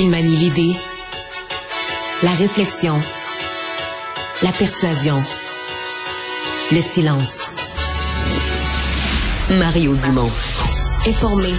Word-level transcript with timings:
Il 0.00 0.10
manie 0.10 0.36
l'idée, 0.36 0.76
la 2.22 2.30
réflexion, 2.30 3.00
la 4.44 4.52
persuasion, 4.52 5.20
le 6.70 6.80
silence. 6.80 7.50
Mario 9.50 9.96
Dumont. 9.96 10.30
Informé, 11.04 11.52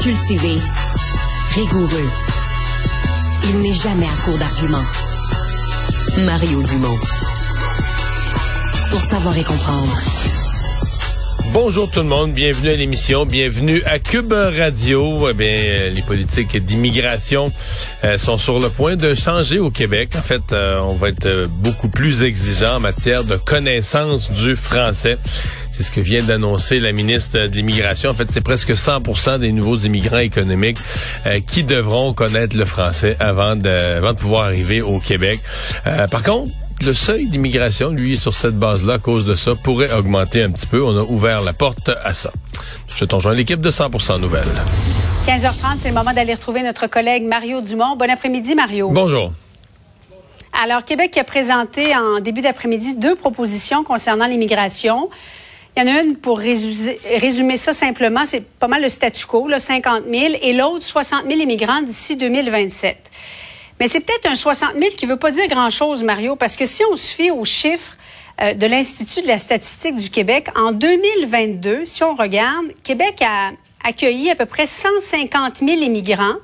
cultivé, 0.00 0.58
rigoureux. 1.50 2.10
Il 3.50 3.60
n'est 3.60 3.74
jamais 3.74 4.08
à 4.08 4.16
court 4.24 4.38
d'arguments. 4.38 4.88
Mario 6.24 6.62
Dumont. 6.62 6.98
Pour 8.90 9.02
savoir 9.02 9.36
et 9.36 9.44
comprendre. 9.44 9.94
Bonjour 11.54 11.88
tout 11.88 12.00
le 12.00 12.06
monde, 12.06 12.32
bienvenue 12.32 12.70
à 12.70 12.74
l'émission, 12.74 13.26
bienvenue 13.26 13.80
à 13.84 14.00
Cube 14.00 14.32
Radio. 14.32 15.28
Eh 15.30 15.34
bien, 15.34 15.54
euh, 15.56 15.88
les 15.88 16.02
politiques 16.02 16.56
d'immigration 16.56 17.52
euh, 18.02 18.18
sont 18.18 18.38
sur 18.38 18.58
le 18.58 18.70
point 18.70 18.96
de 18.96 19.14
changer 19.14 19.60
au 19.60 19.70
Québec. 19.70 20.14
En 20.18 20.22
fait, 20.22 20.52
euh, 20.52 20.80
on 20.80 20.96
va 20.96 21.10
être 21.10 21.46
beaucoup 21.46 21.88
plus 21.88 22.24
exigeant 22.24 22.78
en 22.78 22.80
matière 22.80 23.22
de 23.22 23.36
connaissance 23.36 24.32
du 24.32 24.56
français. 24.56 25.16
C'est 25.70 25.84
ce 25.84 25.92
que 25.92 26.00
vient 26.00 26.24
d'annoncer 26.24 26.80
la 26.80 26.90
ministre 26.90 27.46
de 27.46 27.56
l'Immigration. 27.56 28.10
En 28.10 28.14
fait, 28.14 28.32
c'est 28.32 28.40
presque 28.40 28.72
100% 28.72 29.38
des 29.38 29.52
nouveaux 29.52 29.78
immigrants 29.78 30.18
économiques 30.18 30.78
qui 31.46 31.62
devront 31.62 32.14
connaître 32.14 32.56
le 32.56 32.64
français 32.64 33.16
avant 33.20 33.54
de, 33.54 33.68
avant 33.68 34.12
de 34.12 34.18
pouvoir 34.18 34.46
arriver 34.46 34.82
au 34.82 34.98
Québec. 34.98 35.38
par 36.10 36.22
contre, 36.24 36.50
le 36.82 36.94
seuil 36.94 37.26
d'immigration, 37.26 37.90
lui, 37.90 38.18
sur 38.18 38.34
cette 38.34 38.58
base-là, 38.58 38.94
à 38.94 38.98
cause 38.98 39.26
de 39.26 39.34
ça, 39.34 39.54
pourrait 39.54 39.92
augmenter 39.92 40.42
un 40.42 40.50
petit 40.50 40.66
peu. 40.66 40.82
On 40.82 40.96
a 40.96 41.02
ouvert 41.02 41.42
la 41.42 41.52
porte 41.52 41.90
à 42.02 42.12
ça. 42.12 42.32
Je 42.88 43.04
te 43.04 43.14
rejoins 43.14 43.34
l'équipe 43.34 43.60
de 43.60 43.70
100% 43.70 44.20
Nouvelles. 44.20 44.44
15h30, 45.26 45.78
c'est 45.80 45.88
le 45.88 45.94
moment 45.94 46.12
d'aller 46.12 46.34
retrouver 46.34 46.62
notre 46.62 46.86
collègue 46.86 47.24
Mario 47.24 47.60
Dumont. 47.60 47.96
Bon 47.96 48.10
après-midi, 48.10 48.54
Mario. 48.54 48.90
Bonjour. 48.90 49.32
Alors, 50.62 50.84
Québec 50.84 51.16
a 51.18 51.24
présenté 51.24 51.96
en 51.96 52.20
début 52.20 52.42
d'après-midi 52.42 52.94
deux 52.96 53.16
propositions 53.16 53.82
concernant 53.82 54.26
l'immigration. 54.26 55.08
Il 55.76 55.82
y 55.82 55.90
en 55.90 55.92
a 55.92 56.02
une 56.02 56.16
pour 56.16 56.38
résumer, 56.38 57.56
ça 57.56 57.72
simplement, 57.72 58.26
c'est 58.26 58.44
pas 58.46 58.68
mal 58.68 58.82
le 58.82 58.88
statu 58.88 59.26
quo, 59.26 59.48
là, 59.48 59.58
50 59.58 60.04
000, 60.08 60.34
et 60.40 60.52
l'autre 60.52 60.84
60 60.84 61.24
000 61.26 61.40
immigrants 61.40 61.82
d'ici 61.82 62.16
2027. 62.16 62.96
Mais 63.80 63.88
c'est 63.88 64.00
peut-être 64.00 64.26
un 64.26 64.34
60 64.34 64.74
000 64.78 64.90
qui 64.96 65.06
ne 65.06 65.12
veut 65.12 65.18
pas 65.18 65.30
dire 65.30 65.48
grand-chose, 65.48 66.02
Mario, 66.02 66.36
parce 66.36 66.56
que 66.56 66.66
si 66.66 66.82
on 66.90 66.96
se 66.96 67.12
fie 67.12 67.30
aux 67.30 67.44
chiffres 67.44 67.96
euh, 68.40 68.54
de 68.54 68.66
l'Institut 68.66 69.22
de 69.22 69.28
la 69.28 69.38
statistique 69.38 69.96
du 69.96 70.10
Québec, 70.10 70.48
en 70.56 70.72
2022, 70.72 71.84
si 71.84 72.02
on 72.04 72.14
regarde, 72.14 72.66
Québec 72.82 73.22
a 73.22 73.50
accueilli 73.84 74.30
à 74.30 74.36
peu 74.36 74.46
près 74.46 74.66
150 74.66 75.58
000 75.58 75.70
immigrants. 75.82 76.36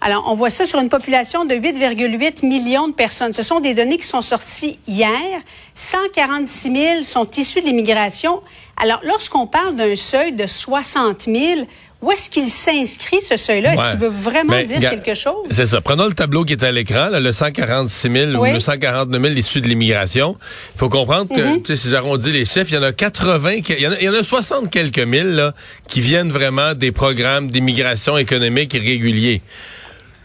Alors, 0.00 0.24
on 0.28 0.34
voit 0.34 0.50
ça 0.50 0.66
sur 0.66 0.80
une 0.80 0.90
population 0.90 1.46
de 1.46 1.54
8,8 1.54 2.44
millions 2.46 2.88
de 2.88 2.92
personnes. 2.92 3.32
Ce 3.32 3.40
sont 3.40 3.60
des 3.60 3.72
données 3.72 3.96
qui 3.96 4.06
sont 4.06 4.20
sorties 4.20 4.78
hier. 4.86 5.40
146 5.74 6.72
000 6.72 7.02
sont 7.04 7.26
issus 7.30 7.62
de 7.62 7.66
l'immigration. 7.66 8.42
Alors, 8.76 9.00
lorsqu'on 9.02 9.46
parle 9.46 9.76
d'un 9.76 9.96
seuil 9.96 10.32
de 10.32 10.46
60 10.46 11.22
000, 11.22 11.66
où 12.04 12.12
est-ce 12.12 12.28
qu'il 12.28 12.48
s'inscrit, 12.48 13.22
ce 13.22 13.38
seuil-là? 13.38 13.74
Est-ce 13.74 13.90
qu'il 13.90 14.00
veut 14.00 14.08
vraiment 14.08 14.52
ben, 14.52 14.66
dire 14.66 14.90
quelque 14.90 15.14
chose? 15.14 15.46
C'est 15.50 15.66
ça. 15.66 15.80
Prenons 15.80 16.04
le 16.04 16.12
tableau 16.12 16.44
qui 16.44 16.52
est 16.52 16.62
à 16.62 16.70
l'écran, 16.70 17.08
le 17.10 17.32
146 17.32 18.10
000 18.10 18.32
ou 18.32 18.44
le 18.44 18.60
149 18.60 19.22
000 19.22 19.34
issus 19.34 19.62
de 19.62 19.68
l'immigration. 19.68 20.36
Il 20.74 20.78
faut 20.78 20.90
comprendre 20.90 21.34
que, 21.34 21.56
tu 21.58 21.64
sais, 21.64 21.76
si 21.76 21.88
j'arrondis 21.88 22.30
les 22.30 22.44
chiffres, 22.44 22.70
il 22.70 22.74
y 22.74 22.78
en 22.78 22.82
a 22.82 22.92
80, 22.92 23.52
il 23.68 23.80
y 23.80 23.86
en 23.86 23.92
a, 23.92 23.98
il 24.00 24.04
y 24.04 24.08
en 24.08 24.14
a 24.14 24.22
60 24.22 24.70
quelques 24.70 24.98
mille 24.98 25.34
là, 25.34 25.54
qui 25.88 26.02
viennent 26.02 26.30
vraiment 26.30 26.74
des 26.74 26.92
programmes 26.92 27.48
d'immigration 27.48 28.18
économique 28.18 28.74
irréguliers. 28.74 29.40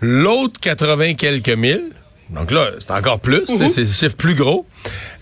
L'autre 0.01 0.59
80 0.59 1.13
quelques 1.13 1.49
mille, 1.49 1.91
donc 2.29 2.51
là, 2.51 2.69
c'est 2.79 2.91
encore 2.91 3.19
plus, 3.19 3.45
mm-hmm. 3.45 3.69
c'est 3.69 3.83
des 3.83 3.93
chiffres 3.93 4.15
plus 4.15 4.35
gros. 4.35 4.65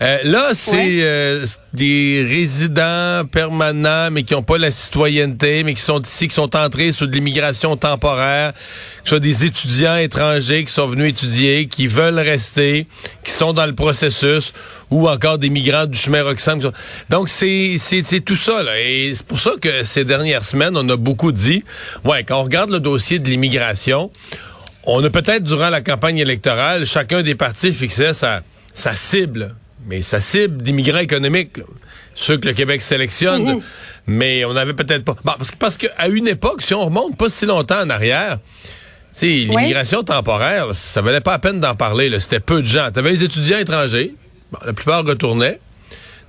Euh, 0.00 0.18
là, 0.24 0.50
c'est 0.52 1.02
euh, 1.02 1.46
des 1.72 2.24
résidents 2.28 3.24
permanents, 3.24 4.10
mais 4.10 4.22
qui 4.22 4.34
n'ont 4.34 4.42
pas 4.42 4.58
la 4.58 4.70
citoyenneté, 4.70 5.64
mais 5.64 5.74
qui 5.74 5.80
sont 5.80 6.00
ici, 6.02 6.28
qui 6.28 6.34
sont 6.34 6.54
entrés 6.54 6.92
sous 6.92 7.06
de 7.06 7.12
l'immigration 7.12 7.76
temporaire, 7.76 8.52
que 8.52 8.58
ce 9.04 9.08
soit 9.08 9.20
des 9.20 9.44
étudiants 9.46 9.96
étrangers 9.96 10.64
qui 10.64 10.72
sont 10.72 10.86
venus 10.86 11.10
étudier, 11.10 11.66
qui 11.66 11.86
veulent 11.86 12.20
rester, 12.20 12.86
qui 13.24 13.32
sont 13.32 13.52
dans 13.54 13.66
le 13.66 13.74
processus, 13.74 14.52
ou 14.90 15.08
encore 15.08 15.38
des 15.38 15.50
migrants 15.50 15.86
du 15.86 15.98
chemin 15.98 16.22
Roxham. 16.22 16.60
Donc, 17.08 17.28
c'est 17.28 17.78
tout 18.24 18.36
ça. 18.36 18.62
Là. 18.62 18.80
Et 18.80 19.12
c'est 19.14 19.26
pour 19.26 19.40
ça 19.40 19.52
que 19.60 19.82
ces 19.82 20.04
dernières 20.04 20.44
semaines, 20.44 20.76
on 20.76 20.88
a 20.90 20.96
beaucoup 20.96 21.32
dit, 21.32 21.64
ouais, 22.04 22.22
quand 22.22 22.38
on 22.38 22.44
regarde 22.44 22.70
le 22.70 22.80
dossier 22.80 23.18
de 23.18 23.28
l'immigration, 23.28 24.10
on 24.88 25.04
a 25.04 25.10
peut-être, 25.10 25.44
durant 25.44 25.68
la 25.68 25.82
campagne 25.82 26.18
électorale, 26.18 26.86
chacun 26.86 27.22
des 27.22 27.34
partis 27.34 27.72
fixait 27.72 28.14
sa 28.14 28.42
sa 28.72 28.94
cible, 28.94 29.54
mais 29.86 30.02
sa 30.02 30.20
cible 30.20 30.62
d'immigrants 30.62 30.98
économiques, 30.98 31.60
ceux 32.14 32.38
que 32.38 32.48
le 32.48 32.54
Québec 32.54 32.80
sélectionne, 32.80 33.56
mhm. 33.56 33.60
mais 34.06 34.44
on 34.44 34.54
n'avait 34.54 34.72
peut-être 34.72 35.04
pas. 35.04 35.14
parce, 35.22 35.50
parce 35.52 35.76
qu'à 35.76 36.08
une 36.08 36.26
époque, 36.26 36.62
si 36.62 36.74
on 36.74 36.84
remonte 36.84 37.16
pas 37.16 37.28
si 37.28 37.44
longtemps 37.44 37.82
en 37.82 37.90
arrière, 37.90 38.38
l'immigration 39.20 40.02
temporaire, 40.02 40.74
ça 40.74 41.02
valait 41.02 41.20
pas 41.20 41.32
la 41.32 41.38
peine 41.38 41.60
d'en 41.60 41.74
parler. 41.74 42.18
C'était 42.18 42.40
peu 42.40 42.62
de 42.62 42.66
gens. 42.66 42.90
Tu 42.92 43.00
avais 43.00 43.10
les 43.10 43.24
étudiants 43.24 43.58
étrangers, 43.58 44.14
la 44.64 44.72
plupart 44.72 45.04
retournaient 45.04 45.60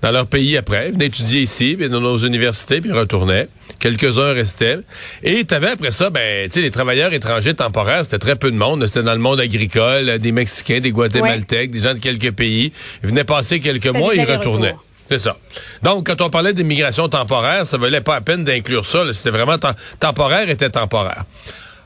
dans 0.02 0.12
leur 0.12 0.28
pays 0.28 0.58
après, 0.58 0.92
venaient 0.92 1.08
étudier 1.08 1.42
ici, 1.42 1.76
dans 1.76 2.00
nos 2.00 2.18
universités, 2.18 2.82
puis 2.82 2.92
retournaient. 2.92 3.48
Quelques-uns 3.80 4.34
restaient. 4.34 4.80
Et 5.24 5.46
tu 5.46 5.54
avais 5.54 5.72
après 5.72 5.92
ça, 5.92 6.10
ben, 6.10 6.50
tu 6.50 6.60
sais, 6.60 6.62
les 6.62 6.72
travailleurs 6.72 7.14
étrangers 7.14 7.54
temporaires, 7.54 8.04
c'était 8.04 8.18
très 8.18 8.36
peu 8.36 8.52
de 8.52 8.58
monde. 8.58 8.86
C'était 8.88 9.04
dans 9.04 9.14
le 9.14 9.20
monde 9.20 9.40
agricole, 9.40 10.20
des 10.20 10.32
Mexicains, 10.32 10.80
des 10.80 10.92
Guatémaltèques, 10.92 11.72
des 11.72 11.80
gens 11.80 11.94
de 11.94 12.00
quelques 12.00 12.32
pays. 12.32 12.74
Ils 13.04 13.10
venaient 13.10 13.24
passer 13.24 13.60
quelques 13.60 13.88
mois 13.88 14.16
et 14.16 14.20
ils 14.20 14.26
retournaient. 14.32 14.76
C'est 15.10 15.20
ça. 15.20 15.38
Donc, 15.82 16.06
quand 16.06 16.22
on 16.22 16.30
parlait 16.30 16.54
d'immigration 16.54 17.10
temporaire, 17.10 17.66
ça 17.66 17.78
valait 17.78 18.02
pas 18.02 18.16
la 18.16 18.22
peine 18.22 18.44
d'inclure 18.44 18.86
ça. 18.86 19.04
C'était 19.12 19.32
vraiment 19.32 19.58
temporaire 20.00 20.50
était 20.50 20.70
temporaire. 20.70 21.24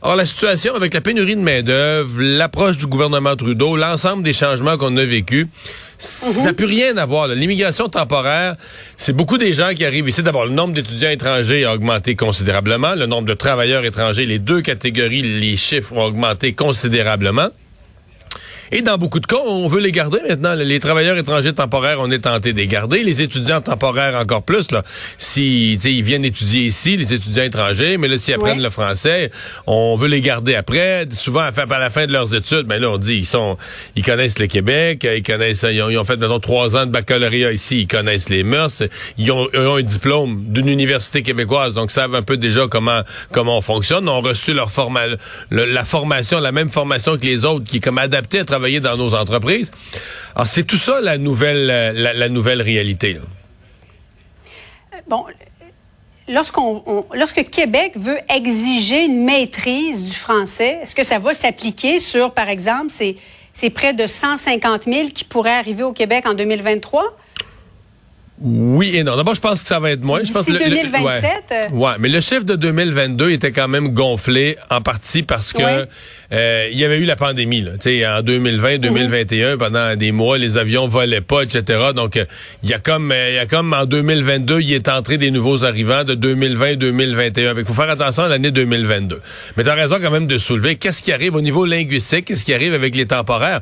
Or, 0.06 0.18
la 0.18 0.26
situation 0.26 0.76
avec 0.76 0.94
la 0.94 1.00
pénurie 1.00 1.38
de 1.38 1.42
main-d'œuvre, 1.42 2.22
l'approche 2.22 2.78
du 2.78 2.88
gouvernement 2.88 3.38
Trudeau, 3.38 3.78
l'ensemble 3.78 4.22
des 4.22 4.34
changements 4.34 4.78
qu'on 4.78 4.98
a 4.98 5.06
vécus, 5.06 5.48
ça 5.98 6.44
n'a 6.44 6.50
mhm. 6.50 6.56
plus 6.58 6.66
rien 6.66 6.98
à 6.98 7.06
voir. 7.06 7.30
L'immigration 7.30 7.88
temporaire, 7.88 8.58
c'est 8.98 9.16
beaucoup 9.16 9.38
des 9.38 9.54
gens 9.54 9.70
qui 9.70 9.86
arrivent 9.86 10.10
ici. 10.10 10.22
D'abord, 10.22 10.44
le 10.44 10.52
nombre 10.52 10.74
d'étudiants 10.74 11.10
étrangers 11.10 11.64
a 11.64 11.74
augmenté 11.74 12.18
considérablement. 12.18 12.96
Le 12.96 13.06
nombre 13.06 13.30
de 13.30 13.34
travailleurs 13.34 13.86
étrangers, 13.86 14.26
les 14.26 14.40
deux 14.40 14.62
catégories, 14.62 15.22
les 15.22 15.56
chiffres 15.56 15.94
ont 15.94 16.04
augmenté 16.04 16.52
considérablement. 16.52 17.48
Et 18.72 18.82
dans 18.82 18.98
beaucoup 18.98 19.20
de 19.20 19.26
cas, 19.26 19.38
on 19.46 19.68
veut 19.68 19.80
les 19.80 19.92
garder 19.92 20.20
maintenant. 20.28 20.56
Les 20.56 20.80
travailleurs 20.80 21.18
étrangers 21.18 21.54
temporaires, 21.54 21.98
on 22.00 22.10
est 22.12 22.20
tenté 22.20 22.54
de 22.54 22.58
les 22.58 22.68
garder. 22.68 23.04
Les 23.04 23.22
étudiants 23.22 23.62
temporaires 23.62 24.16
encore 24.16 24.44
plus. 24.44 24.72
Là, 24.72 24.84
si 25.18 25.74
ils 25.74 26.04
viennent 26.04 26.26
étudier 26.26 26.62
ici, 26.62 26.98
les 26.98 27.14
étudiants 27.14 27.44
étrangers, 27.44 27.98
mais 27.98 28.08
là, 28.08 28.18
s'ils 28.18 28.34
apprennent 28.34 28.62
le 28.62 28.70
français, 28.70 29.30
on 29.68 29.96
veut 29.96 30.08
les 30.08 30.22
garder 30.22 30.56
après. 30.56 31.08
Souvent, 31.12 31.42
à 31.42 31.80
la 31.80 31.90
fin 31.90 32.08
de 32.08 32.12
leurs 32.12 32.34
études, 32.34 32.64
ben 32.64 32.82
là, 32.82 32.90
on 32.90 32.98
dit 32.98 33.16
ils 33.16 33.26
sont, 33.26 33.58
ils 33.96 34.04
connaissent 34.04 34.40
le 34.40 34.48
Québec, 34.48 35.08
ils 35.10 35.24
connaissent, 35.24 35.66
ils 35.70 35.82
ont, 35.82 36.06
fait 36.06 36.18
mettons 36.18 36.40
trois 36.40 36.76
ans 36.76 36.86
de 36.86 36.92
baccalauréat 36.92 37.52
ici, 37.52 37.82
ils 37.82 37.88
connaissent 37.88 38.30
les 38.30 38.44
mœurs, 38.44 38.84
ils 39.18 39.32
ont, 39.32 39.48
un 39.54 39.82
diplôme 39.82 40.44
d'une 40.48 40.70
université 40.70 41.22
québécoise, 41.24 41.76
donc 41.76 41.92
savent 41.92 42.16
un 42.16 42.22
peu 42.22 42.38
déjà 42.38 42.68
comment 42.70 43.02
comment 43.32 43.58
on 43.58 43.62
fonctionne. 43.62 44.06
Ils 44.06 44.10
ont 44.10 44.22
reçu 44.22 44.54
leur 44.54 44.72
forma, 44.72 45.02
la 45.52 45.86
formation, 45.86 46.40
la 46.40 46.52
même 46.52 46.70
formation 46.70 47.18
que 47.18 47.26
les 47.26 47.46
autres, 47.46 47.66
qui 47.66 47.78
est 47.78 47.82
comme 47.82 47.98
adaptée 47.98 48.40
à 48.40 48.46
dans 48.80 48.98
nos 48.98 49.14
entreprises. 49.14 49.72
Alors, 50.36 50.48
c'est 50.48 50.64
tout 50.64 50.78
ça 50.78 51.02
la 51.02 51.18
nouvelle, 51.18 51.68
la, 51.96 52.30
nouvelle 52.30 52.62
réalité. 52.62 53.18
Bon, 55.08 55.26
lorsqu'on, 56.28 57.06
lorsque 57.14 57.50
Québec 57.50 57.94
veut 57.96 58.18
exiger 58.30 59.06
une 59.06 59.24
maîtrise 59.24 60.04
du 60.04 60.16
français, 60.16 60.80
est-ce 60.82 60.96
que 60.96 61.04
ça 61.04 61.20
va 61.20 61.34
s'appliquer 61.34 62.00
sur, 62.00 62.32
par 62.32 62.50
exemple, 62.50 62.90
ces, 62.90 63.18
ces 63.52 63.70
près 63.70 63.94
de 63.94 64.08
150 64.08 64.84
000 64.86 65.10
qui 65.10 65.24
pourraient 65.24 65.52
arriver 65.52 65.84
au 65.84 65.94
Québec 65.94 66.26
en 66.26 66.34
2023? 66.34 67.04
Oui 68.42 68.96
et 68.96 69.04
non. 69.04 69.16
D'abord, 69.16 69.36
je 69.36 69.40
pense 69.40 69.62
que 69.62 69.68
ça 69.68 69.80
va 69.80 69.92
être 69.92 70.04
moins. 70.04 70.24
Je 70.24 70.32
pense 70.32 70.48
2027. 70.48 71.72
ouais, 71.72 71.92
mais 72.00 72.10
le 72.10 72.20
chiffre 72.20 72.44
de 72.44 72.56
2022 72.56 73.32
était 73.32 73.52
quand 73.52 73.68
même 73.68 73.90
gonflé 73.90 74.58
en 74.72 74.82
partie 74.82 75.22
parce 75.22 75.54
que 75.54 75.88
euh, 76.34 76.68
il 76.72 76.78
y 76.78 76.84
avait 76.84 76.98
eu 76.98 77.06
la 77.06 77.16
pandémie. 77.16 77.62
Là, 77.62 77.74
en 78.18 78.22
2020, 78.24 78.80
2021, 78.80 79.52
mhm. 79.52 79.58
pendant 79.60 79.96
des 79.96 80.12
mois, 80.12 80.40
les 80.40 80.58
avions 80.58 80.88
volaient 80.88 81.22
pas, 81.22 81.44
etc. 81.44 81.92
Donc, 81.96 82.18
euh, 82.18 82.26
il 82.64 82.70
y 82.70 82.74
a 82.74 82.80
comme, 82.80 83.12
euh, 83.12 83.30
il 83.30 83.36
y 83.36 83.40
a 83.40 83.46
comme 83.46 83.72
en 83.72 83.86
2022, 83.86 84.62
il 84.62 84.74
est 84.74 84.90
entré 84.90 85.18
des 85.20 85.30
nouveaux 85.30 85.64
arrivants 85.64 86.04
de 86.04 86.16
2020-2021. 86.16 87.54
Il 87.60 87.66
faut 87.66 87.74
faire 87.74 87.90
attention 87.92 88.24
à 88.24 88.30
l'année 88.30 88.52
2022. 88.52 89.22
Mais 89.58 89.64
tu 89.64 89.70
as 89.70 89.76
raison 89.76 89.98
quand 90.02 90.12
même 90.12 90.28
de 90.28 90.40
soulever 90.40 90.76
qu'est-ce 90.76 91.04
qui 91.04 91.12
arrive 91.12 91.36
au 91.36 91.42
niveau 91.42 91.66
linguistique, 91.66 92.26
qu'est-ce 92.26 92.46
qui 92.46 92.54
arrive 92.54 92.74
avec 92.74 92.96
les 92.96 93.06
temporaires? 93.06 93.62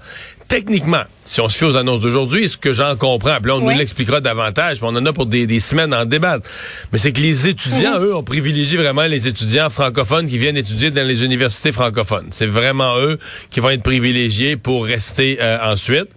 Techniquement, 0.52 1.04
si 1.24 1.40
on 1.40 1.48
se 1.48 1.58
fie 1.58 1.64
aux 1.64 1.78
annonces 1.78 2.02
d'aujourd'hui, 2.02 2.50
ce 2.50 2.58
que 2.58 2.74
j'en 2.74 2.98
comprends, 2.98 3.38
puis 3.38 3.48
là, 3.48 3.56
on 3.56 3.62
nous 3.62 3.70
l'expliquera 3.70 4.20
davantage, 4.20 4.80
puis 4.80 4.86
on 4.86 4.98
en 4.98 5.06
a 5.06 5.14
pour 5.14 5.26
des, 5.26 5.60
semaines 5.62 5.94
en 5.94 6.04
débattre, 6.04 6.46
mais 6.92 6.98
c'est 6.98 7.14
que 7.14 7.22
les 7.22 7.48
étudiants, 7.48 8.02
eux, 8.02 8.14
ont 8.14 8.24
privilégié 8.24 8.78
vraiment 8.78 9.04
les 9.04 9.30
étudiants 9.30 9.70
francophones 9.70 10.28
qui 10.28 10.38
viennent 10.38 10.58
étudier 10.58 10.92
dans 10.92 11.08
les 11.08 11.24
universités 11.24 11.72
francophones. 11.72 12.28
C'est 12.32 12.48
vraiment 12.48 12.98
eux 13.00 13.18
qui 13.50 13.62
vont 13.62 13.70
être 13.70 13.82
privilégiés 13.82 14.58
pour 14.58 14.86
rester 14.86 15.38
euh, 15.42 15.58
ensuite. 15.64 16.10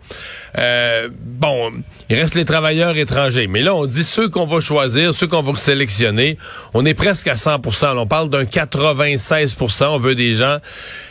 Euh, 0.58 1.10
bon, 1.24 1.70
il 2.10 2.16
reste 2.16 2.34
les 2.34 2.44
travailleurs 2.44 2.96
étrangers, 2.96 3.46
mais 3.46 3.62
là, 3.62 3.72
on 3.72 3.86
dit 3.86 4.02
ceux 4.02 4.28
qu'on 4.28 4.46
va 4.46 4.58
choisir, 4.58 5.14
ceux 5.14 5.28
qu'on 5.28 5.42
va 5.42 5.56
sélectionner, 5.56 6.38
on 6.74 6.84
est 6.84 6.94
presque 6.94 7.28
à 7.28 7.34
100% 7.34 7.96
On 7.98 8.06
parle 8.08 8.30
d'un 8.30 8.44
96% 8.44 9.84
On 9.84 9.98
veut 10.00 10.16
des 10.16 10.34
gens, 10.34 10.58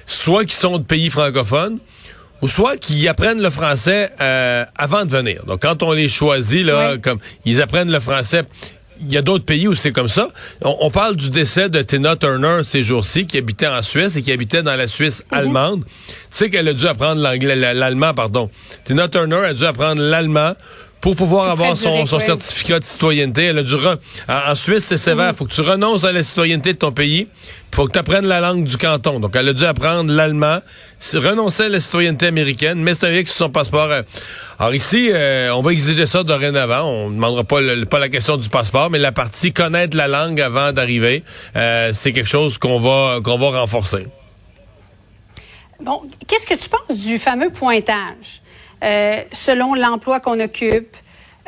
soit 0.05 0.43
qui 0.43 0.55
sont 0.55 0.77
de 0.77 0.83
pays 0.83 1.09
francophones, 1.09 1.79
ou 2.43 2.49
soit 2.49 2.75
qu'ils 2.75 3.07
apprennent 3.07 3.41
le 3.41 3.49
français 3.49 4.11
euh, 4.19 4.65
avant 4.77 5.05
de 5.05 5.09
venir. 5.09 5.45
Donc, 5.47 5.61
quand 5.61 5.81
on 5.81 5.93
les 5.93 6.09
choisit, 6.09 6.65
là, 6.65 6.97
comme 6.97 7.19
ils 7.45 7.61
apprennent 7.61 7.89
le 7.89 8.01
français 8.01 8.43
il 9.01 9.11
y 9.11 9.17
a 9.17 9.21
d'autres 9.21 9.45
pays 9.45 9.67
où 9.67 9.75
c'est 9.75 9.91
comme 9.91 10.07
ça. 10.07 10.29
On, 10.61 10.89
parle 10.91 11.15
du 11.15 11.29
décès 11.29 11.67
de 11.67 11.81
Tina 11.81 12.15
Turner 12.15 12.59
ces 12.63 12.83
jours-ci, 12.83 13.25
qui 13.25 13.37
habitait 13.37 13.67
en 13.67 13.81
Suisse 13.81 14.15
et 14.15 14.21
qui 14.21 14.31
habitait 14.31 14.63
dans 14.63 14.75
la 14.75 14.87
Suisse 14.87 15.23
mhm. 15.31 15.37
allemande. 15.37 15.83
Tu 15.85 16.13
sais 16.29 16.49
qu'elle 16.49 16.67
a 16.67 16.73
dû 16.73 16.87
apprendre 16.87 17.21
l'anglais, 17.21 17.55
l'allemand, 17.55 18.13
pardon. 18.13 18.49
Tina 18.83 19.07
Turner 19.07 19.45
a 19.45 19.53
dû 19.53 19.65
apprendre 19.65 20.01
l'allemand 20.01 20.53
pour 21.03 21.17
pouvoir 21.17 21.49
avoir 21.49 21.75
son, 21.75 22.05
certificat 22.05 22.79
de 22.79 22.85
citoyenneté. 22.85 23.43
Elle 23.43 23.57
a 23.57 23.63
dû 23.63 23.75
en, 23.75 24.55
Suisse, 24.55 24.85
c'est 24.85 24.95
sévère. 24.95 25.25
Il 25.25 25.29
mhm. 25.31 25.35
faut 25.35 25.45
que 25.45 25.51
tu 25.51 25.59
renonces 25.59 26.05
à 26.05 26.13
la 26.13 26.23
citoyenneté 26.23 26.71
de 26.71 26.77
ton 26.77 26.93
pays. 26.93 27.27
faut 27.73 27.87
que 27.87 27.91
tu 27.91 27.99
apprennes 27.99 28.25
la 28.25 28.39
langue 28.39 28.63
du 28.63 28.77
canton. 28.77 29.19
Donc, 29.19 29.35
elle 29.35 29.49
a 29.49 29.53
dû 29.53 29.65
apprendre 29.65 30.09
l'allemand, 30.13 30.59
renoncer 31.15 31.63
à 31.63 31.69
la 31.69 31.81
citoyenneté 31.81 32.27
américaine, 32.27 32.79
mais 32.79 32.93
c'est 32.93 33.07
un 33.07 33.25
sur 33.25 33.35
son 33.35 33.49
passeport. 33.49 33.91
Euh. 33.91 34.03
Alors 34.57 34.73
ici, 34.73 35.09
euh, 35.11 35.53
on 35.53 35.61
va 35.61 35.73
exiger 35.73 36.07
ça 36.07 36.23
dorénavant. 36.23 36.83
On 36.83 37.09
ne 37.09 37.15
demandera 37.15 37.43
pas, 37.43 37.59
pas 37.89 37.99
la 37.99 38.07
question 38.07 38.37
du 38.37 38.47
passeport, 38.47 38.89
mais 38.89 38.99
la 38.99 39.11
partie 39.11 39.51
connaître 39.51 39.97
la 39.97 40.07
langue 40.07 40.39
avant 40.39 40.71
d'arriver, 40.71 41.21
euh, 41.57 41.91
c'est 41.91 42.13
quelque 42.13 42.29
chose 42.29 42.57
qu'on 42.57 42.79
va, 42.79 43.19
qu'on 43.21 43.37
va 43.37 43.59
renforcer. 43.59 44.07
Bon, 45.81 46.03
qu'est-ce 46.29 46.47
que 46.47 46.53
tu 46.53 46.69
penses 46.69 46.97
du 46.97 47.17
fameux 47.17 47.49
pointage? 47.49 48.42
Euh, 48.83 49.21
selon 49.31 49.75
l'emploi 49.75 50.19
qu'on 50.19 50.39
occupe, 50.39 50.97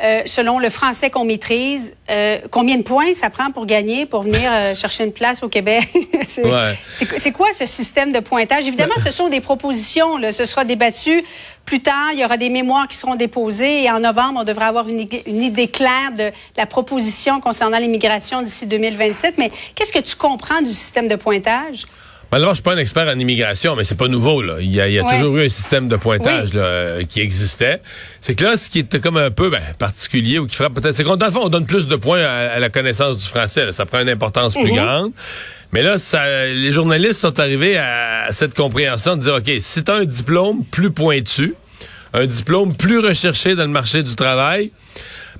euh, 0.02 0.20
selon 0.26 0.58
le 0.58 0.68
français 0.68 1.10
qu'on 1.10 1.24
maîtrise, 1.24 1.94
euh, 2.10 2.38
combien 2.50 2.76
de 2.76 2.82
points 2.82 3.14
ça 3.14 3.30
prend 3.30 3.50
pour 3.50 3.66
gagner, 3.66 4.06
pour 4.06 4.22
venir 4.22 4.50
chercher 4.74 5.04
une 5.04 5.12
place 5.12 5.42
au 5.42 5.48
Québec? 5.48 5.88
c'est 7.18 7.32
quoi 7.32 7.48
ce 7.52 7.66
système 7.66 8.12
de 8.12 8.20
pointage? 8.20 8.66
Évidemment, 8.66 8.94
ce 9.02 9.10
sont 9.10 9.28
des 9.28 9.40
propositions. 9.40 10.16
Là. 10.16 10.32
Ce 10.32 10.44
sera 10.46 10.64
débattu 10.64 11.24
plus 11.64 11.80
tard. 11.80 12.10
Il 12.12 12.18
y 12.18 12.24
aura 12.24 12.36
des 12.38 12.50
mémoires 12.50 12.88
qui 12.88 12.96
seront 12.96 13.16
déposées. 13.16 13.84
Et 13.84 13.90
en 13.90 14.00
novembre, 14.00 14.40
on 14.40 14.44
devrait 14.44 14.66
avoir 14.66 14.88
une, 14.88 15.06
une 15.26 15.42
idée 15.42 15.68
claire 15.68 16.12
de 16.16 16.30
la 16.56 16.66
proposition 16.66 17.40
concernant 17.40 17.78
l'immigration 17.78 18.40
d'ici 18.40 18.66
2027. 18.66 19.36
Mais 19.36 19.50
qu'est-ce 19.74 19.92
que 19.92 19.98
tu 19.98 20.16
comprends 20.16 20.62
du 20.62 20.70
système 20.70 21.08
de 21.08 21.16
pointage? 21.16 21.86
Malheureusement, 22.36 22.52
je 22.52 22.56
suis 22.56 22.62
pas 22.64 22.74
un 22.74 22.82
expert 22.82 23.08
en 23.08 23.18
immigration, 23.18 23.76
mais 23.76 23.84
c'est 23.84 23.96
pas 23.96 24.08
nouveau. 24.08 24.42
Là. 24.42 24.56
Il 24.60 24.70
y 24.70 24.98
a, 24.98 25.02
toujours 25.04 25.38
eu 25.38 25.46
un 25.46 25.48
système 25.48 25.88
de 25.88 25.96
pointage 25.96 26.50
euh, 26.54 27.02
qui 27.04 27.22
existait. 27.22 27.80
C'est 28.20 28.34
que 28.34 28.44
là, 28.44 28.58
ce 28.58 28.68
qui 28.68 28.80
est 28.80 29.00
comme 29.00 29.16
un 29.16 29.30
peu 29.30 29.48
ben, 29.48 29.62
particulier 29.78 30.38
ou 30.38 30.46
qui 30.46 30.54
frappe 30.54 30.74
peut-être, 30.74 30.94
c'est 30.94 31.02
qu'on 31.02 31.16
dans 31.16 31.24
le 31.24 31.32
fond, 31.32 31.44
on 31.44 31.48
donne 31.48 31.64
plus 31.64 31.88
de 31.88 31.96
points 31.96 32.20
à, 32.20 32.58
la 32.58 32.68
connaissance 32.68 33.16
du 33.16 33.24
français. 33.24 33.72
Ça 33.72 33.86
prend 33.86 34.02
une 34.02 34.10
importance 34.10 34.52
plus 34.52 34.64
mhm. 34.70 34.74
grande. 34.74 35.12
Mais 35.72 35.82
là, 35.82 35.96
ça, 35.96 36.46
les 36.48 36.72
journalistes 36.72 37.20
sont 37.20 37.40
arrivés 37.40 37.78
à, 37.78 38.26
cette 38.32 38.54
compréhension 38.54 39.16
de 39.16 39.22
dire, 39.22 39.36
OK, 39.36 39.50
si 39.58 39.82
tu 39.82 39.90
as 39.90 39.94
un 39.94 40.04
diplôme 40.04 40.62
plus 40.70 40.90
pointu, 40.90 41.54
un 42.12 42.26
diplôme 42.26 42.76
plus 42.76 42.98
recherché 42.98 43.54
dans 43.54 43.64
le 43.64 43.70
marché 43.70 44.02
du 44.02 44.14
travail, 44.14 44.72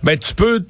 ben 0.03 0.19
tu 0.19 0.33
peux 0.33 0.65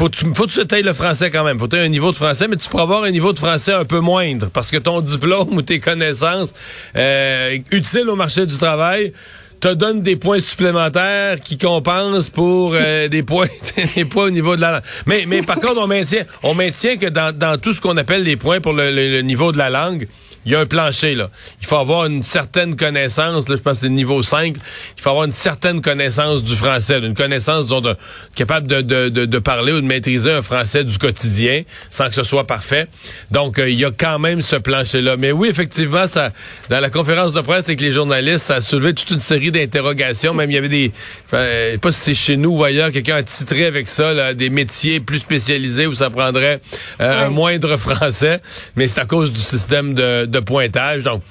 faut, 0.00 0.34
faut 0.34 0.46
que 0.46 0.52
tu 0.52 0.66
tailles 0.66 0.82
le 0.82 0.94
français 0.94 1.30
quand 1.30 1.44
même. 1.44 1.58
Faut 1.58 1.66
que 1.66 1.76
tu 1.76 1.82
un 1.82 1.88
niveau 1.88 2.10
de 2.10 2.16
français, 2.16 2.48
mais 2.48 2.56
tu 2.56 2.68
pourras 2.68 2.84
avoir 2.84 3.04
un 3.04 3.10
niveau 3.10 3.34
de 3.34 3.38
français 3.38 3.72
un 3.72 3.84
peu 3.84 4.00
moindre 4.00 4.48
parce 4.50 4.70
que 4.70 4.78
ton 4.78 5.00
diplôme 5.12 5.54
ou 5.54 5.62
tes 5.62 5.78
connaissances 5.78 6.54
euh, 6.96 7.58
utiles 7.70 8.08
au 8.08 8.16
marché 8.16 8.46
du 8.46 8.56
travail 8.56 9.12
te 9.60 9.74
donnent 9.74 10.00
des 10.00 10.16
points 10.16 10.40
supplémentaires 10.40 11.38
qui 11.40 11.58
compensent 11.58 12.30
pour 12.30 12.72
euh, 12.74 13.08
des 13.14 13.22
points 13.22 13.46
des 13.94 14.06
points 14.06 14.24
au 14.24 14.30
niveau 14.30 14.56
de 14.56 14.62
la 14.62 14.72
langue. 14.72 14.82
Mais, 15.04 15.24
mais 15.28 15.42
par 15.42 15.56
contre, 15.56 15.78
on 15.82 15.86
maintient, 15.86 16.24
on 16.42 16.54
maintient 16.54 16.96
que 16.96 17.06
dans, 17.06 17.36
dans 17.36 17.60
tout 17.60 17.74
ce 17.74 17.80
qu'on 17.82 17.98
appelle 17.98 18.22
les 18.22 18.36
points 18.36 18.60
pour 18.60 18.72
le 18.72 19.20
niveau 19.20 19.52
de 19.52 19.58
la 19.58 19.68
langue, 19.68 20.08
il 20.46 20.52
y 20.52 20.54
a 20.54 20.60
un 20.60 20.66
plancher, 20.66 21.14
là. 21.14 21.30
Il 21.60 21.66
faut 21.66 21.76
avoir 21.76 22.06
une 22.06 22.22
certaine 22.22 22.76
connaissance, 22.76 23.48
là, 23.48 23.56
je 23.56 23.62
pense 23.62 23.74
que 23.74 23.86
c'est 23.86 23.88
niveau 23.90 24.22
5, 24.22 24.56
il 24.96 25.02
faut 25.02 25.10
avoir 25.10 25.24
une 25.24 25.32
certaine 25.32 25.82
connaissance 25.82 26.42
du 26.42 26.56
français, 26.56 26.98
une 26.98 27.14
connaissance, 27.14 27.64
disons, 27.64 27.80
de, 27.80 27.94
capable 28.34 28.66
de, 28.66 28.80
de, 28.80 29.08
de, 29.08 29.38
parler 29.38 29.72
ou 29.72 29.80
de 29.80 29.86
maîtriser 29.86 30.32
un 30.32 30.42
français 30.42 30.84
du 30.84 30.96
quotidien, 30.96 31.62
sans 31.90 32.08
que 32.08 32.14
ce 32.14 32.22
soit 32.22 32.46
parfait. 32.46 32.86
Donc, 33.30 33.58
euh, 33.58 33.68
il 33.68 33.78
y 33.78 33.84
a 33.84 33.90
quand 33.90 34.18
même 34.18 34.40
ce 34.40 34.56
plancher-là. 34.56 35.16
Mais 35.16 35.32
oui, 35.32 35.48
effectivement, 35.48 36.06
ça, 36.06 36.32
dans 36.70 36.80
la 36.80 36.90
conférence 36.90 37.32
de 37.32 37.40
presse 37.40 37.64
avec 37.66 37.80
les 37.80 37.92
journalistes, 37.92 38.46
ça 38.46 38.56
a 38.56 38.60
soulevé 38.60 38.94
toute 38.94 39.10
une 39.10 39.18
série 39.18 39.50
d'interrogations. 39.50 40.32
Même, 40.32 40.50
il 40.50 40.54
y 40.54 40.58
avait 40.58 40.68
des, 40.68 40.92
euh, 41.34 41.68
je 41.68 41.72
sais 41.72 41.78
pas 41.78 41.92
si 41.92 42.00
c'est 42.00 42.14
chez 42.14 42.36
nous 42.36 42.50
ou 42.50 42.64
ailleurs, 42.64 42.90
quelqu'un 42.90 43.16
a 43.16 43.22
titré 43.22 43.66
avec 43.66 43.88
ça, 43.88 44.14
là, 44.14 44.32
des 44.34 44.48
métiers 44.50 45.00
plus 45.00 45.18
spécialisés 45.18 45.86
où 45.86 45.94
ça 45.94 46.08
prendrait 46.08 46.60
euh, 47.00 47.26
un 47.26 47.30
moindre 47.30 47.76
français. 47.76 48.40
Mais 48.76 48.86
c'est 48.86 49.00
à 49.00 49.04
cause 49.04 49.32
du 49.32 49.40
système 49.40 49.94
de 49.94 50.29
de 50.30 50.40
pointage. 50.40 51.04
Donc, 51.04 51.22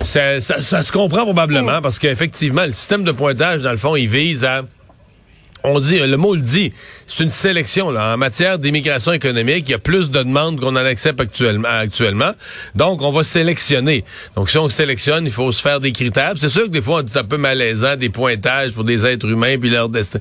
ça, 0.00 0.40
ça 0.40 0.82
se 0.82 0.92
comprend 0.92 1.24
probablement 1.24 1.78
mm. 1.78 1.82
parce 1.82 1.98
qu'effectivement, 1.98 2.64
le 2.64 2.72
système 2.72 3.04
de 3.04 3.12
pointage, 3.12 3.62
dans 3.62 3.70
le 3.70 3.76
fond, 3.76 3.96
il 3.96 4.08
vise 4.08 4.44
à 4.44 4.62
on 5.64 5.78
dit, 5.78 5.98
le 5.98 6.16
mot 6.16 6.34
le 6.34 6.40
dit, 6.40 6.72
c'est 7.06 7.22
une 7.22 7.30
sélection. 7.30 7.90
Là. 7.90 8.14
En 8.14 8.16
matière 8.16 8.58
d'immigration 8.58 9.12
économique, 9.12 9.64
il 9.68 9.72
y 9.72 9.74
a 9.74 9.78
plus 9.78 10.10
de 10.10 10.22
demandes 10.22 10.60
qu'on 10.60 10.68
en 10.68 10.76
accepte 10.76 11.20
actuellement, 11.20 11.68
actuellement. 11.68 12.32
Donc, 12.74 13.02
on 13.02 13.10
va 13.10 13.24
sélectionner. 13.24 14.04
Donc, 14.36 14.50
si 14.50 14.58
on 14.58 14.68
sélectionne, 14.68 15.26
il 15.26 15.32
faut 15.32 15.50
se 15.52 15.60
faire 15.60 15.80
des 15.80 15.92
critères. 15.92 16.34
C'est 16.38 16.48
sûr 16.48 16.64
que 16.64 16.68
des 16.68 16.82
fois, 16.82 17.00
on 17.00 17.02
dit 17.02 17.12
un 17.16 17.24
peu 17.24 17.36
malaisant, 17.36 17.96
des 17.96 18.08
pointages 18.08 18.72
pour 18.72 18.84
des 18.84 19.06
êtres 19.06 19.26
humains 19.26 19.58
puis 19.58 19.70
leur 19.70 19.88
destin. 19.88 20.20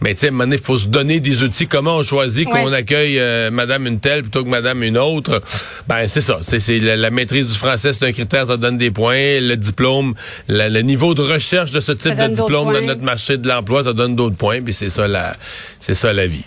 Mais 0.00 0.14
tu 0.14 0.20
sais, 0.20 0.32
il 0.32 0.58
faut 0.58 0.78
se 0.78 0.86
donner 0.86 1.20
des 1.20 1.42
outils. 1.42 1.66
Comment 1.66 1.96
on 1.96 2.02
choisit 2.02 2.48
qu'on 2.48 2.72
accueille 2.72 3.18
euh, 3.18 3.50
Madame 3.50 3.86
une 3.86 4.00
telle 4.00 4.22
plutôt 4.22 4.44
que 4.44 4.48
Madame 4.48 4.82
une 4.82 4.98
autre? 4.98 5.42
Ben, 5.88 6.08
c'est 6.08 6.20
ça. 6.20 6.38
C'est 6.42 6.78
la, 6.78 7.10
maîtrise 7.10 7.46
du 7.46 7.54
français, 7.54 7.92
c'est 7.92 8.06
un 8.06 8.12
critère, 8.12 8.46
ça 8.46 8.56
donne 8.56 8.78
des 8.78 8.90
points. 8.90 9.40
Le 9.40 9.56
diplôme, 9.56 10.14
le 10.48 10.80
niveau 10.80 11.14
de 11.14 11.22
recherche 11.22 11.70
de 11.72 11.80
ce 11.80 11.92
type 11.92 12.16
de 12.16 12.28
diplôme 12.28 12.72
dans 12.72 12.82
notre 12.82 13.02
marché 13.02 13.36
de 13.36 13.46
l'emploi, 13.46 13.84
ça 13.84 13.92
donne 13.92 14.16
d'autres 14.16 14.36
points. 14.36 14.62
Puis 14.62 14.72
c'est 14.80 14.88
ça 14.88 15.06
la, 15.06 15.36
c'est 15.78 15.94
ça 15.94 16.10
la 16.14 16.26
vie. 16.26 16.44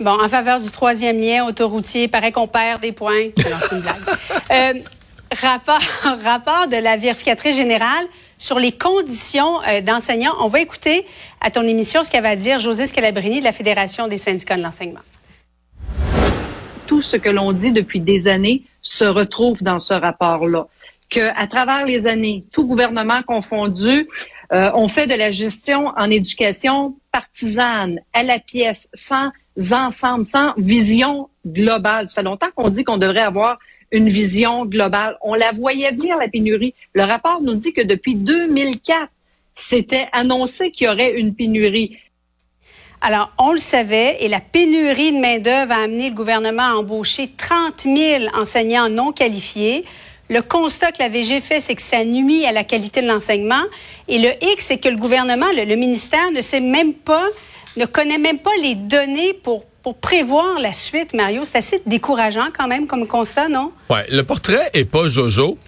Bon, 0.00 0.12
en 0.12 0.30
faveur 0.30 0.60
du 0.60 0.70
troisième 0.70 1.20
lien 1.20 1.44
autoroutier, 1.44 2.08
paraît 2.08 2.32
qu'on 2.32 2.48
perd 2.48 2.80
des 2.80 2.92
points. 2.92 3.28
c'est 3.36 3.76
une 3.76 3.82
blague. 3.82 3.96
Euh, 4.50 4.74
rapport, 5.40 5.80
rapport 6.24 6.68
de 6.68 6.76
la 6.76 6.96
vérificatrice 6.98 7.56
générale 7.56 8.04
sur 8.38 8.58
les 8.58 8.72
conditions 8.72 9.62
euh, 9.62 9.80
d'enseignants. 9.80 10.34
On 10.40 10.48
va 10.48 10.60
écouter 10.60 11.06
à 11.40 11.50
ton 11.50 11.62
émission 11.62 12.04
ce 12.04 12.10
qu'elle 12.10 12.22
va 12.22 12.36
dire 12.36 12.58
José 12.58 12.86
Scalabrini 12.86 13.38
de 13.40 13.44
la 13.44 13.52
Fédération 13.52 14.08
des 14.08 14.18
syndicats 14.18 14.56
de 14.56 14.62
l'enseignement. 14.62 15.00
Tout 16.86 17.00
ce 17.00 17.16
que 17.16 17.30
l'on 17.30 17.52
dit 17.52 17.72
depuis 17.72 18.00
des 18.00 18.28
années 18.28 18.64
se 18.82 19.04
retrouve 19.04 19.62
dans 19.62 19.78
ce 19.78 19.94
rapport-là. 19.94 20.66
Que 21.08 21.30
à 21.34 21.46
travers 21.46 21.86
les 21.86 22.06
années, 22.06 22.44
tout 22.52 22.66
gouvernement 22.66 23.22
confondu, 23.22 24.08
euh, 24.52 24.70
on 24.74 24.88
fait 24.88 25.06
de 25.06 25.14
la 25.14 25.30
gestion 25.30 25.88
en 25.96 26.10
éducation 26.10 26.96
partisane, 27.10 28.00
à 28.12 28.22
la 28.22 28.38
pièce, 28.38 28.88
sans 28.92 29.30
ensemble, 29.70 30.26
sans 30.26 30.52
vision 30.56 31.28
globale. 31.46 32.08
Ça 32.08 32.16
fait 32.16 32.22
longtemps 32.22 32.48
qu'on 32.54 32.68
dit 32.68 32.84
qu'on 32.84 32.98
devrait 32.98 33.20
avoir 33.20 33.58
une 33.90 34.08
vision 34.08 34.64
globale. 34.64 35.16
On 35.20 35.34
la 35.34 35.52
voyait 35.52 35.90
venir, 35.92 36.16
la 36.16 36.28
pénurie. 36.28 36.74
Le 36.94 37.04
rapport 37.04 37.42
nous 37.42 37.54
dit 37.54 37.72
que 37.72 37.82
depuis 37.82 38.14
2004, 38.14 39.08
c'était 39.54 40.08
annoncé 40.12 40.70
qu'il 40.70 40.86
y 40.86 40.90
aurait 40.90 41.18
une 41.18 41.34
pénurie. 41.34 41.98
Alors, 43.00 43.32
on 43.38 43.52
le 43.52 43.58
savait, 43.58 44.18
et 44.20 44.28
la 44.28 44.40
pénurie 44.40 45.12
de 45.12 45.18
main-d'œuvre 45.18 45.72
a 45.72 45.82
amené 45.82 46.08
le 46.08 46.14
gouvernement 46.14 46.62
à 46.62 46.74
embaucher 46.74 47.30
30 47.36 47.82
000 47.82 48.24
enseignants 48.34 48.88
non 48.88 49.12
qualifiés. 49.12 49.84
Le 50.32 50.40
constat 50.40 50.92
que 50.92 50.98
la 51.02 51.10
VG 51.10 51.42
fait, 51.42 51.60
c'est 51.60 51.74
que 51.74 51.82
ça 51.82 52.04
nuit 52.06 52.46
à 52.46 52.52
la 52.52 52.64
qualité 52.64 53.02
de 53.02 53.06
l'enseignement. 53.06 53.62
Et 54.08 54.18
le 54.18 54.30
X, 54.40 54.64
c'est 54.68 54.78
que 54.78 54.88
le 54.88 54.96
gouvernement, 54.96 55.52
le, 55.54 55.74
ministère 55.74 56.30
ne 56.30 56.40
sait 56.40 56.60
même 56.60 56.94
pas, 56.94 57.26
ne 57.76 57.84
connaît 57.84 58.16
même 58.16 58.38
pas 58.38 58.50
les 58.62 58.74
données 58.74 59.34
pour 59.34 59.64
pour 59.82 59.96
prévoir 59.96 60.60
la 60.60 60.72
suite, 60.72 61.12
Mario. 61.12 61.42
C'est 61.44 61.58
assez 61.58 61.82
décourageant 61.86 62.48
quand 62.56 62.68
même 62.68 62.86
comme 62.86 63.08
constat, 63.08 63.48
non? 63.48 63.72
Oui, 63.90 63.98
le 64.10 64.22
portrait 64.22 64.70
est 64.74 64.84
pas 64.84 65.08
jojo. 65.08 65.58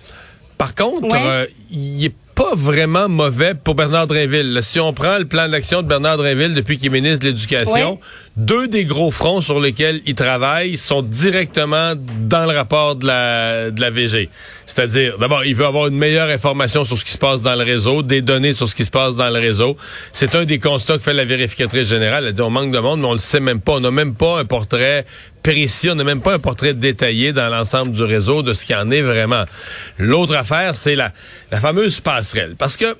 Par 0.56 0.74
contre, 0.76 1.02
euh, 1.12 1.46
il 1.70 2.04
est 2.04 2.14
pas 2.34 2.54
vraiment 2.54 3.08
mauvais 3.08 3.54
pour 3.54 3.74
Bernard 3.74 4.06
Drinville. 4.06 4.58
si 4.62 4.80
on 4.80 4.92
prend 4.92 5.18
le 5.18 5.24
plan 5.24 5.48
d'action 5.48 5.82
de 5.82 5.88
Bernard 5.88 6.16
Drinville 6.16 6.54
depuis 6.54 6.78
qu'il 6.78 6.86
est 6.86 7.00
ministre 7.00 7.20
de 7.20 7.26
l'Éducation, 7.26 8.00
deux 8.36 8.66
des 8.66 8.84
gros 8.84 9.10
fronts 9.10 9.40
sur 9.40 9.60
lesquels 9.60 10.02
il 10.06 10.14
travaille 10.14 10.76
sont 10.76 11.02
directement 11.02 11.94
dans 11.96 12.46
le 12.50 12.56
rapport 12.56 12.96
de 12.96 13.06
la, 13.06 13.70
de 13.70 13.80
la 13.80 13.90
VG. 13.90 14.30
C'est-à-dire, 14.66 15.18
d'abord, 15.18 15.44
il 15.44 15.54
veut 15.54 15.66
avoir 15.66 15.88
une 15.88 15.96
meilleure 15.96 16.28
information 16.28 16.84
sur 16.84 16.96
ce 16.96 17.04
qui 17.04 17.12
se 17.12 17.18
passe 17.18 17.42
dans 17.42 17.54
le 17.54 17.64
réseau, 17.64 18.02
des 18.02 18.22
données 18.22 18.52
sur 18.52 18.68
ce 18.68 18.74
qui 18.74 18.84
se 18.84 18.90
passe 18.90 19.14
dans 19.14 19.28
le 19.30 19.38
réseau. 19.38 19.76
C'est 20.12 20.34
un 20.34 20.44
des 20.44 20.58
constats 20.58 20.96
que 20.96 21.02
fait 21.02 21.12
la 21.12 21.24
vérificatrice 21.24 21.88
générale. 21.88 22.26
Elle 22.26 22.32
dit, 22.32 22.40
on 22.42 22.50
manque 22.50 22.72
de 22.72 22.78
monde, 22.78 23.00
mais 23.00 23.06
on 23.06 23.12
le 23.12 23.18
sait 23.18 23.40
même 23.40 23.60
pas. 23.60 23.72
On 23.72 23.80
n'a 23.80 23.90
même 23.90 24.14
pas 24.14 24.40
un 24.40 24.44
portrait 24.44 25.04
précis, 25.42 25.90
on 25.90 25.94
n'a 25.94 26.04
même 26.04 26.22
pas 26.22 26.34
un 26.34 26.38
portrait 26.38 26.74
détaillé 26.74 27.32
dans 27.32 27.50
l'ensemble 27.50 27.92
du 27.92 28.02
réseau 28.02 28.42
de 28.42 28.54
ce 28.54 28.64
qui 28.64 28.74
en 28.74 28.90
est 28.90 29.02
vraiment. 29.02 29.44
L'autre 29.98 30.34
affaire, 30.34 30.74
c'est 30.74 30.94
la, 30.96 31.12
la 31.50 31.60
fameuse 31.60 32.00
passerelle. 32.00 32.54
Parce 32.56 32.76
que 32.76 32.96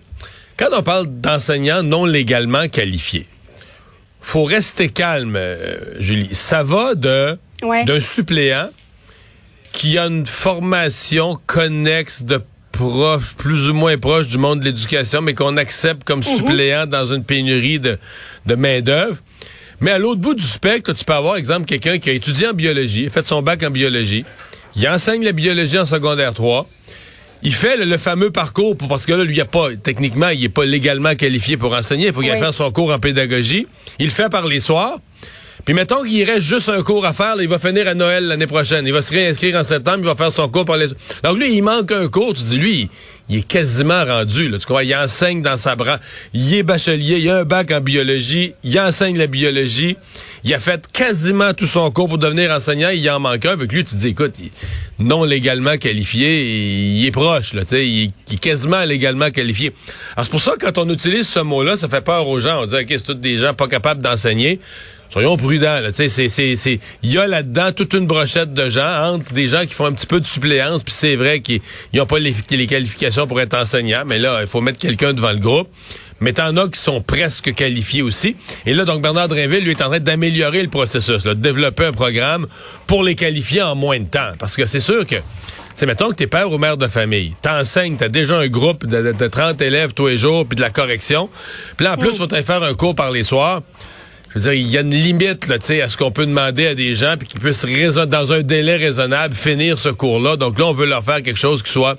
quand 0.57 0.69
on 0.73 0.83
parle 0.83 1.07
d'enseignants 1.07 1.83
non 1.83 2.05
légalement 2.05 2.69
qualifiés, 2.69 3.27
faut 4.21 4.45
rester 4.45 4.89
calme, 4.89 5.37
euh, 5.37 5.77
Julie. 6.01 6.31
Ça 6.33 6.63
va 6.63 6.95
de 6.95 7.39
d'un 7.87 8.01
suppléant 8.01 8.69
qui 9.75 9.99
a 9.99 10.07
une 10.07 10.25
formation 10.25 11.39
connexe 11.47 12.23
de 12.23 12.41
proche, 12.71 13.35
plus 13.35 13.69
ou 13.69 13.75
moins 13.75 13.99
proche 13.99 14.29
du 14.29 14.39
monde 14.39 14.61
de 14.61 14.67
l'éducation, 14.67 15.21
mais 15.21 15.35
qu'on 15.35 15.57
accepte 15.57 16.05
comme 16.05 16.21
mhm. 16.21 16.37
suppléant 16.37 16.87
dans 16.87 17.13
une 17.13 17.25
pénurie 17.25 17.81
de, 17.81 17.99
de 18.47 18.55
main-d'œuvre. 18.55 19.17
Mais 19.81 19.91
à 19.91 19.99
l'autre 19.99 20.21
bout 20.21 20.35
du 20.35 20.45
spectre, 20.45 20.93
tu 20.93 21.05
peux 21.05 21.13
avoir, 21.13 21.37
exemple, 21.37 21.67
quelqu'un 21.67 21.99
qui 21.99 22.09
a 22.09 22.13
étudié 22.13 22.49
en 22.49 22.53
biologie, 22.53 23.11
fait 23.11 23.27
son 23.27 23.43
bac 23.43 23.63
en 23.65 23.71
biologie, 23.71 24.25
il 24.77 24.89
enseigne 24.89 25.25
la 25.25 25.33
biologie 25.33 25.79
en 25.79 25.87
secondaire 25.87 26.33
3, 26.33 26.69
il 27.43 27.53
fait 27.53 27.77
le, 27.77 27.99
fameux 27.99 28.31
parcours 28.31 28.77
parce 28.77 29.05
que 29.05 29.13
là, 29.13 29.25
lui, 29.25 29.37
il 29.37 29.41
a 29.41 29.45
pas, 29.45 29.75
techniquement, 29.77 30.31
il 30.31 30.43
est 30.45 30.49
pas 30.49 30.65
légalement 30.65 31.15
qualifié 31.15 31.59
pour 31.59 31.75
enseigner. 31.75 32.07
Il 32.07 32.13
faut 32.15 32.23
qu'il 32.23 32.39
fasse 32.39 32.57
son 32.57 32.73
cours 32.73 32.91
en 32.91 32.99
pédagogie. 32.99 33.67
Il 33.99 34.07
le 34.07 34.13
fait 34.13 34.31
par 34.31 34.47
les 34.47 34.61
soirs. 34.61 34.99
Puis 35.65 35.73
mettons 35.73 36.03
qu'il 36.03 36.23
reste 36.25 36.47
juste 36.47 36.69
un 36.69 36.83
cours 36.83 37.07
à 37.07 37.13
faire, 37.15 37.37
il 37.41 37.49
va 37.49 37.59
finir 37.59 37.89
à 37.89 37.95
Noël 37.95 38.27
l'année 38.27 38.47
prochaine. 38.47 38.87
Il 38.87 38.93
va 38.93 39.01
se 39.01 39.13
réinscrire 39.13 39.57
en 39.57 39.65
septembre, 39.65 40.01
il 40.01 40.07
va 40.07 40.15
faire 40.15 40.33
son 40.33 40.49
cours 40.49 40.67
par 40.67 40.77
les... 40.77 40.89
Donc 41.23 41.39
lui, 41.39 41.57
il 41.57 41.63
manque 41.63 41.91
un 41.91 42.09
cours, 42.09 42.35
tu 42.35 42.43
dis, 42.43 42.59
lui, 42.59 42.91
il 43.31 43.39
est 43.39 43.49
quasiment 43.49 44.05
rendu, 44.05 44.51
là, 44.51 44.59
tu 44.59 44.67
crois, 44.67 44.85
il 44.85 44.95
enseigne 44.95 45.41
dans 45.41 45.57
sa 45.57 45.77
branche. 45.77 46.01
Il 46.35 46.55
est 46.55 46.63
bachelier, 46.63 47.17
il 47.19 47.31
a 47.31 47.39
un 47.39 47.45
bac 47.45 47.71
en 47.71 47.81
biologie, 47.81 48.53
il 48.63 48.79
enseigne 48.79 49.17
la 49.17 49.27
biologie, 49.27 49.97
il 50.45 50.53
a 50.53 50.61
fait 50.61 50.87
quasiment 50.93 51.55
tout 51.55 51.67
son 51.67 51.91
cours 51.91 52.09
pour 52.09 52.19
devenir 52.19 52.51
enseignant, 52.51 52.91
il 52.91 53.09
en 53.09 53.21
manque 53.21 53.47
un, 53.47 53.53
avec 53.53 53.73
lui, 53.73 53.85
tu 53.85 53.97
dis, 53.97 54.09
écoute, 54.09 54.35
non 54.99 55.25
légalement 55.25 55.79
qualifié, 55.79 56.99
il, 56.99 57.07
est 57.07 57.11
proche, 57.11 57.55
là, 57.55 57.63
tu 57.63 57.69
sais, 57.69 57.89
il, 57.89 58.13
est 58.31 58.37
quasiment 58.39 58.85
légalement 58.85 59.31
qualifié. 59.31 59.73
Alors 60.15 60.27
c'est 60.27 60.31
pour 60.31 60.43
ça 60.43 60.57
quand 60.61 60.77
on 60.77 60.91
utilise 60.91 61.27
ce 61.27 61.41
mot-là, 61.41 61.77
ça 61.77 61.89
fait 61.89 62.05
peur 62.05 62.29
aux 62.29 62.41
gens. 62.41 62.63
On 62.63 62.67
dit, 62.67 62.75
OK, 62.75 62.87
c'est 62.89 63.03
tous 63.03 63.15
des 63.15 63.39
gens 63.39 63.55
pas 63.55 63.69
capables 63.69 64.03
d'enseigner 64.03 64.61
soyons 65.15 65.37
prudents. 65.37 65.81
Il 67.05 67.13
y 67.13 67.19
a 67.19 67.27
là-dedans 67.29 67.71
toute 67.71 67.95
une 67.95 68.07
brochette 68.07 68.53
de 68.53 68.69
gens, 68.69 69.13
entre 69.15 69.33
des 69.33 69.47
gens 69.47 69.65
qui 69.65 69.73
font 69.73 69.87
un 69.87 69.93
petit 69.93 70.09
peu 70.09 70.19
de 70.19 70.27
suppléance, 70.27 70.83
puis 70.83 70.93
c'est 70.93 71.15
vrai 71.15 71.39
qu'ils 71.39 71.61
n'ont 71.93 72.07
pas 72.07 72.19
les, 72.19 72.35
les, 72.51 72.67
qualifications 72.67 73.29
pour 73.29 73.41
être 73.41 73.55
enseignants, 73.55 74.03
mais 74.05 74.19
là, 74.19 74.41
il 74.41 74.49
faut 74.49 74.61
mettre 74.61 74.79
quelqu'un 74.79 75.13
devant 75.13 75.31
le 75.31 75.39
groupe. 75.39 75.69
Mais 76.21 76.33
t'en 76.33 76.57
as 76.57 76.69
qui 76.69 76.81
sont 76.81 77.01
presque 77.01 77.55
qualifiés 77.55 78.03
aussi. 78.03 78.37
Et 78.67 78.75
là, 78.75 78.85
donc, 78.85 79.03
Bernard 79.03 79.29
Drinville, 79.29 79.63
lui, 79.63 79.73
est 79.73 79.83
en 79.83 79.89
train 79.89 80.01
d'améliorer 80.01 80.63
le 80.63 80.69
processus, 80.69 81.23
de 81.23 81.35
développer 81.35 81.85
un 81.85 81.93
programme 81.93 82.47
pour 82.87 83.03
les 83.03 83.15
qualifier 83.15 83.63
en 83.63 83.75
moins 83.75 83.99
de 84.01 84.07
temps. 84.07 84.33
Parce 84.39 84.57
que 84.57 84.65
c'est 84.67 84.81
sûr 84.81 85.07
que 85.07 85.17
c'est 85.75 85.87
mettons 85.87 86.09
que 86.11 86.15
t'es 86.15 86.29
père 86.29 86.51
ou 86.51 86.59
mère 86.59 86.77
de 86.77 86.87
famille, 86.87 87.35
t'enseignes, 87.43 87.97
t'as 87.97 88.09
déjà 88.09 88.39
un 88.39 88.47
groupe 88.47 88.87
de, 88.87 89.13
de, 89.13 89.27
30 89.27 89.61
élèves 89.61 89.93
tous 89.93 90.07
les 90.07 90.17
jours, 90.17 90.47
puis 90.47 90.57
de 90.57 90.61
la 90.61 90.71
correction. 90.71 91.29
Puis 91.77 91.85
là, 91.85 91.95
en 91.95 91.97
plus, 91.97 92.11
il 92.11 92.17
faut 92.17 92.29
faire 92.29 92.63
un 92.63 92.75
cours 92.75 92.95
par 92.95 93.11
les 93.11 93.25
soirs 93.25 93.63
je 94.35 94.41
veux 94.41 94.51
dire, 94.51 94.53
il 94.55 94.69
y 94.69 94.79
a 94.79 94.81
une 94.81 94.91
limite 94.91 95.47
là, 95.47 95.57
à 95.57 95.89
ce 95.89 95.97
qu'on 95.97 96.11
peut 96.11 96.27
demander 96.27 96.67
à 96.67 96.75
des 96.75 96.95
gens 96.97 97.15
puis 97.17 97.29
qu'ils 97.29 97.39
puissent 97.39 97.65
dans 97.95 98.33
un 98.33 98.43
délai 98.43 98.77
raisonnable 98.77 99.33
finir 99.33 99.79
ce 99.79 99.91
cours-là. 99.91 100.37
Donc 100.37 100.59
là, 100.59 100.67
on 100.67 100.73
veut 100.73 100.87
leur 100.87 101.05
faire 101.05 101.23
quelque 101.23 101.39
chose 101.39 101.63
qui 101.63 101.71
soit 101.71 101.97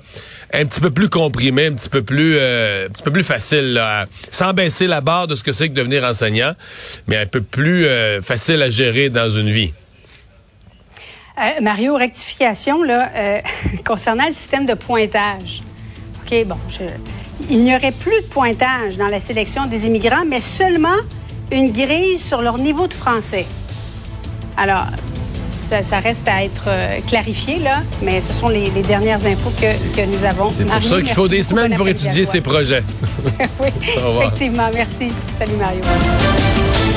un 0.52 0.66
petit 0.66 0.80
peu 0.80 0.90
plus 0.90 1.08
comprimé, 1.08 1.66
un 1.66 1.72
petit 1.72 1.88
peu 1.88 2.02
plus, 2.02 2.36
euh, 2.38 2.86
un 2.86 2.90
petit 2.90 3.02
peu 3.02 3.10
plus 3.10 3.24
facile, 3.24 3.72
là, 3.72 4.04
sans 4.30 4.52
baisser 4.52 4.86
la 4.86 5.00
barre 5.00 5.28
de 5.28 5.34
ce 5.34 5.42
que 5.42 5.52
c'est 5.52 5.70
que 5.70 5.74
devenir 5.74 6.04
enseignant, 6.04 6.52
mais 7.06 7.16
un 7.16 7.26
peu 7.26 7.40
plus 7.40 7.86
euh, 7.86 8.20
facile 8.20 8.62
à 8.62 8.68
gérer 8.68 9.08
dans 9.08 9.30
une 9.30 9.50
vie. 9.50 9.72
Euh, 11.38 11.62
Mario, 11.62 11.96
rectification 11.96 12.82
là, 12.82 13.40
concernant 13.84 14.26
le 14.26 14.34
système 14.34 14.66
de 14.66 14.74
pointage. 14.74 15.62
OK, 16.22 16.44
bon, 16.44 16.58
il 17.48 17.62
n'y 17.62 17.74
aurait 17.74 17.92
plus 17.92 18.20
de 18.20 18.26
pointage 18.26 18.98
dans 18.98 19.08
la 19.08 19.20
sélection 19.20 19.66
des 19.66 19.86
immigrants, 19.86 20.24
mais 20.26 20.40
seulement 20.40 20.96
une 21.52 21.70
grille 21.70 22.18
sur 22.18 22.42
leur 22.42 22.58
niveau 22.58 22.86
de 22.86 22.94
français. 22.94 23.46
Alors, 24.56 24.86
ça, 25.50 25.98
reste 26.00 26.28
à 26.28 26.44
être 26.44 26.64
euh, 26.68 26.98
clarifié, 27.06 27.58
là, 27.58 27.82
mais 28.02 28.20
ce 28.20 28.32
sont 28.32 28.48
les, 28.48 28.68
dernières 28.82 29.24
infos 29.26 29.50
que, 29.50 29.96
que 29.96 30.06
nous 30.06 30.24
avons. 30.24 30.50
C'est 30.50 30.64
pour 30.64 30.82
ça 30.82 31.00
qu'il 31.00 31.14
faut 31.14 31.28
des 31.28 31.42
semaines 31.42 31.74
pour 31.74 31.88
étudier 31.88 32.24
ces 32.24 32.40
projets. 32.40 32.82
oui, 33.60 33.68
effectivement. 34.20 34.68
Merci. 34.72 35.12
Salut, 35.38 35.56
Mario. 35.56 35.80